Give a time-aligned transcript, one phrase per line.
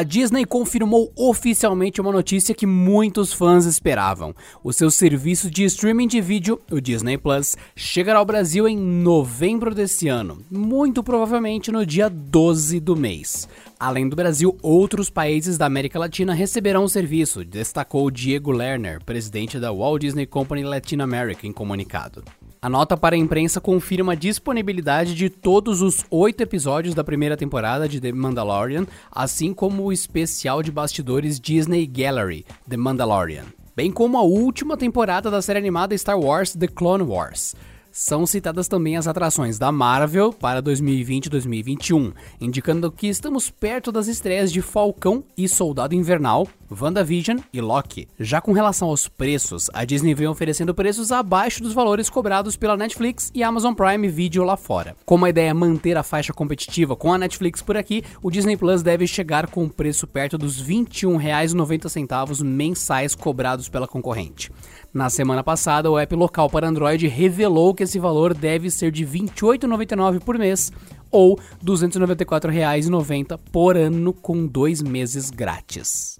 [0.00, 4.34] A Disney confirmou oficialmente uma notícia que muitos fãs esperavam.
[4.64, 9.74] O seu serviço de streaming de vídeo, o Disney Plus, chegará ao Brasil em novembro
[9.74, 13.46] desse ano, muito provavelmente no dia 12 do mês.
[13.78, 19.60] Além do Brasil, outros países da América Latina receberão o serviço, destacou Diego Lerner, presidente
[19.60, 22.24] da Walt Disney Company Latin America, em comunicado.
[22.62, 27.34] A nota para a imprensa confirma a disponibilidade de todos os oito episódios da primeira
[27.34, 33.90] temporada de The Mandalorian, assim como o especial de bastidores Disney Gallery, The Mandalorian, bem
[33.90, 37.56] como a última temporada da série animada Star Wars The Clone Wars.
[37.92, 43.90] São citadas também as atrações da Marvel para 2020 e 2021, indicando que estamos perto
[43.90, 48.06] das estreias de Falcão e Soldado Invernal, WandaVision e Loki.
[48.18, 52.76] Já com relação aos preços, a Disney vem oferecendo preços abaixo dos valores cobrados pela
[52.76, 54.94] Netflix e Amazon Prime Video lá fora.
[55.04, 58.56] Como a ideia é manter a faixa competitiva com a Netflix por aqui, o Disney
[58.56, 64.52] Plus deve chegar com um preço perto dos R$ 21,90 mensais cobrados pela concorrente.
[64.92, 69.04] Na semana passada, o app local para Android revelou que esse valor deve ser de
[69.04, 70.72] R$ 28,99 por mês
[71.10, 76.18] ou R$ 294,90 por ano com dois meses grátis.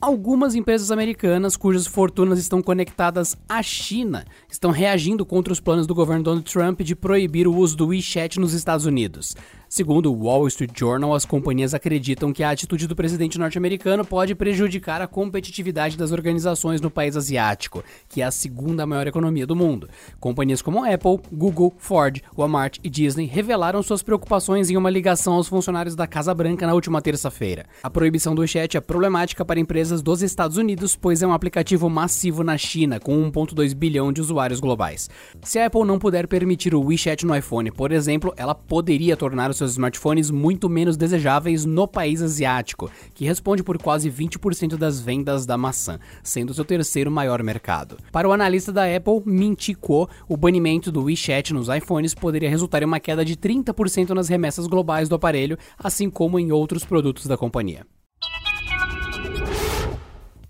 [0.00, 5.94] Algumas empresas americanas cujas fortunas estão conectadas à China estão reagindo contra os planos do
[5.94, 9.36] governo Donald Trump de proibir o uso do WeChat nos Estados Unidos.
[9.72, 14.34] Segundo o Wall Street Journal, as companhias acreditam que a atitude do presidente norte-americano pode
[14.34, 19.54] prejudicar a competitividade das organizações no país asiático, que é a segunda maior economia do
[19.54, 19.88] mundo.
[20.18, 25.46] Companhias como Apple, Google, Ford, Walmart e Disney revelaram suas preocupações em uma ligação aos
[25.46, 27.64] funcionários da Casa Branca na última terça-feira.
[27.80, 31.88] A proibição do chat é problemática para empresas dos Estados Unidos, pois é um aplicativo
[31.88, 35.08] massivo na China, com 1,2 bilhão de usuários globais.
[35.44, 39.48] Se a Apple não puder permitir o WeChat no iPhone, por exemplo, ela poderia tornar
[39.48, 45.00] os seus smartphones muito menos desejáveis no país asiático, que responde por quase 20% das
[45.00, 47.98] vendas da maçã, sendo seu terceiro maior mercado.
[48.10, 52.82] Para o analista da Apple, Min-Chi Kuo, o banimento do WeChat nos iPhones poderia resultar
[52.82, 57.26] em uma queda de 30% nas remessas globais do aparelho, assim como em outros produtos
[57.26, 57.86] da companhia.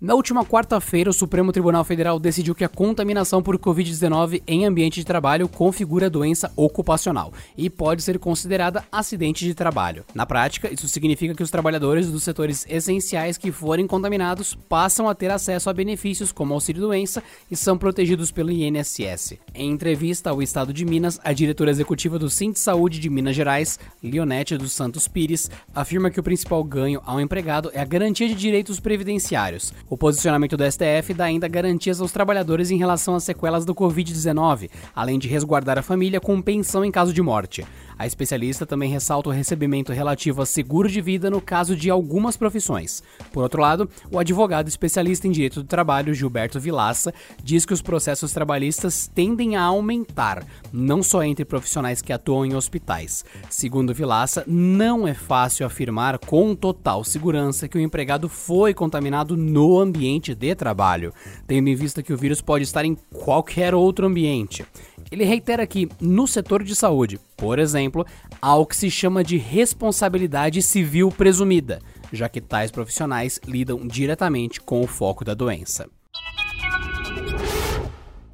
[0.01, 4.95] Na última quarta-feira, o Supremo Tribunal Federal decidiu que a contaminação por Covid-19 em ambiente
[4.95, 10.03] de trabalho configura doença ocupacional e pode ser considerada acidente de trabalho.
[10.15, 15.13] Na prática, isso significa que os trabalhadores dos setores essenciais que forem contaminados passam a
[15.13, 19.37] ter acesso a benefícios como auxílio-doença e são protegidos pelo INSS.
[19.53, 23.77] Em entrevista ao Estado de Minas, a diretora executiva do Cinti Saúde de Minas Gerais,
[24.01, 28.33] Leonete dos Santos Pires, afirma que o principal ganho ao empregado é a garantia de
[28.33, 29.71] direitos previdenciários.
[29.91, 34.69] O posicionamento do STF dá ainda garantias aos trabalhadores em relação às sequelas do Covid-19,
[34.95, 37.67] além de resguardar a família com pensão em caso de morte.
[37.99, 42.37] A especialista também ressalta o recebimento relativo a seguro de vida no caso de algumas
[42.37, 43.03] profissões.
[43.33, 47.13] Por outro lado, o advogado especialista em direito do trabalho, Gilberto Vilaça,
[47.43, 52.55] diz que os processos trabalhistas tendem a aumentar, não só entre profissionais que atuam em
[52.55, 53.25] hospitais.
[53.49, 59.80] Segundo Vilaça, não é fácil afirmar com total segurança que o empregado foi contaminado no
[59.81, 61.13] ambiente de trabalho,
[61.47, 64.65] tendo em vista que o vírus pode estar em qualquer outro ambiente.
[65.11, 68.05] Ele reitera que, no setor de saúde, por exemplo,
[68.41, 71.79] há o que se chama de responsabilidade civil presumida,
[72.13, 75.89] já que tais profissionais lidam diretamente com o foco da doença.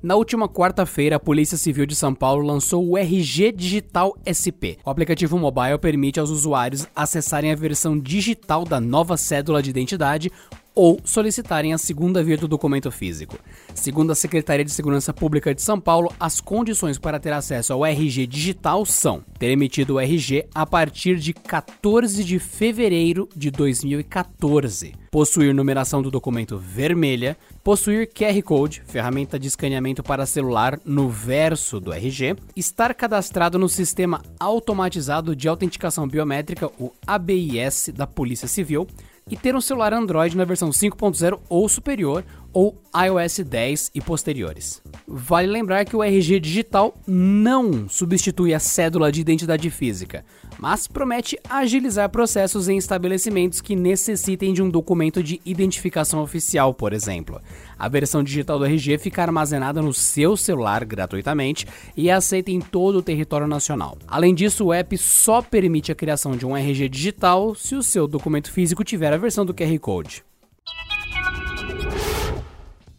[0.01, 4.77] Na última quarta-feira, a Polícia Civil de São Paulo lançou o RG Digital SP.
[4.85, 10.31] O aplicativo mobile permite aos usuários acessarem a versão digital da nova cédula de identidade
[10.77, 13.39] ou solicitarem a segunda via do documento físico.
[13.73, 17.83] Segundo a Secretaria de Segurança Pública de São Paulo, as condições para ter acesso ao
[17.83, 24.93] RG digital são ter emitido o RG a partir de 14 de fevereiro de 2014,
[25.09, 31.79] possuir numeração do documento vermelha, possuir QR Code, ferramenta de escaneamento para celular no verso
[31.79, 38.87] do RG, estar cadastrado no Sistema Automatizado de Autenticação Biométrica, o ABIS da Polícia Civil,
[39.29, 42.23] e ter um celular Android na versão 5.0 ou superior
[42.57, 44.81] ou iOS 10 e posteriores.
[45.07, 50.25] Vale lembrar que o RG digital não substitui a cédula de identidade física,
[50.57, 56.93] mas promete agilizar processos em estabelecimentos que necessitem de um documento de identificação oficial, por
[56.93, 57.39] exemplo.
[57.77, 62.59] A versão digital do RG fica armazenada no seu celular gratuitamente e é aceita em
[62.59, 63.99] todo o território nacional.
[64.07, 68.07] Além disso, o app só permite a criação de um RG digital se o seu
[68.07, 70.25] documento físico tiver a versão do QR Code.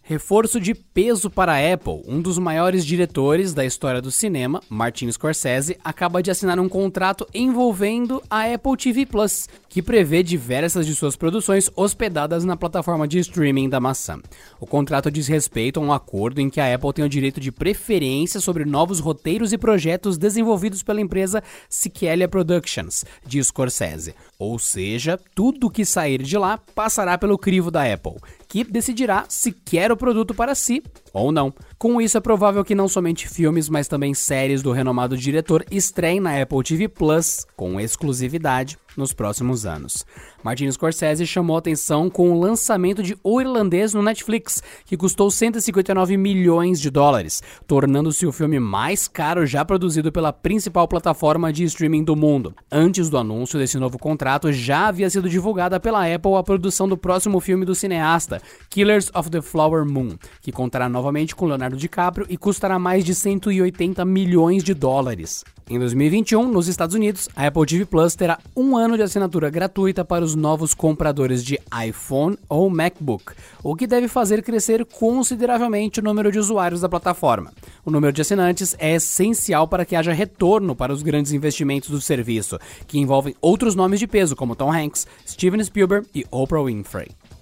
[0.09, 2.03] Reforço de peso para a Apple.
[2.09, 7.27] Um dos maiores diretores da história do cinema, Martin Scorsese, acaba de assinar um contrato
[7.35, 13.19] envolvendo a Apple TV Plus, que prevê diversas de suas produções hospedadas na plataforma de
[13.19, 14.19] streaming da maçã.
[14.59, 17.53] O contrato diz respeito a um acordo em que a Apple tem o direito de
[17.53, 24.15] preferência sobre novos roteiros e projetos desenvolvidos pela empresa Siquelia Productions, de Scorsese.
[24.39, 28.17] Ou seja, tudo que sair de lá passará pelo crivo da Apple
[28.49, 30.83] que decidirá se quer o produto para si
[31.19, 31.53] ou não.
[31.79, 36.21] Com isso, é provável que não somente filmes, mas também séries do renomado diretor estreiem
[36.21, 40.05] na Apple TV Plus com exclusividade nos próximos anos.
[40.43, 46.17] Martin Scorsese chamou atenção com o lançamento de O Irlandês no Netflix, que custou 159
[46.17, 52.03] milhões de dólares, tornando-se o filme mais caro já produzido pela principal plataforma de streaming
[52.03, 52.55] do mundo.
[52.71, 56.97] Antes do anúncio desse novo contrato, já havia sido divulgada pela Apple a produção do
[56.97, 62.27] próximo filme do cineasta, Killers of the Flower Moon, que contará novamente com Leonardo DiCaprio
[62.29, 65.43] e custará mais de 180 milhões de dólares.
[65.71, 70.05] Em 2021, nos Estados Unidos, a Apple TV Plus terá um ano de assinatura gratuita
[70.05, 73.33] para os novos compradores de iPhone ou MacBook,
[73.63, 77.53] o que deve fazer crescer consideravelmente o número de usuários da plataforma.
[77.85, 82.01] O número de assinantes é essencial para que haja retorno para os grandes investimentos do
[82.01, 87.09] serviço, que envolvem outros nomes de peso como Tom Hanks, Steven Spielberg e Oprah Winfrey.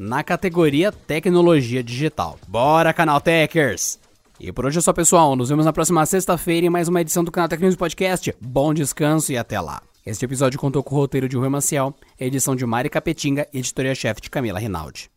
[0.00, 2.38] na categoria Tecnologia Digital.
[2.48, 3.98] Bora, Canal Techers!
[4.40, 5.36] E por hoje é só, pessoal.
[5.36, 8.34] Nos vemos na próxima sexta-feira em mais uma edição do Canal Tecnologia Podcast.
[8.40, 9.82] Bom descanso e até lá.
[10.06, 14.22] Este episódio contou com o roteiro de Rui Maciel, edição de Mari Capetinga e editoria-chefe
[14.22, 15.10] de Camila Rinaldi.